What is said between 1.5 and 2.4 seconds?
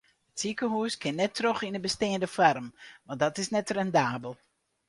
yn de besteande